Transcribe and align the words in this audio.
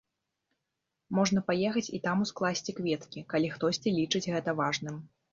Можна 1.17 1.41
паехаць 1.49 1.83
і 1.97 1.99
там 2.05 2.23
ускласці 2.25 2.75
кветкі, 2.79 3.23
калі 3.33 3.51
хтосьці 3.57 3.93
лічыць 3.99 4.23
гэта 4.37 4.55
важным. 4.63 4.97